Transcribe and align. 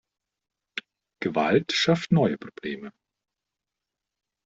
Gewalt 1.21 1.73
schafft 1.73 2.11
neue 2.11 2.39
Probleme. 2.39 2.91